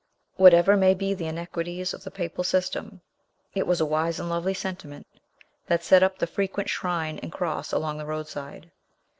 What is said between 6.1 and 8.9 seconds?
the frequent shrine and cross along the roadside.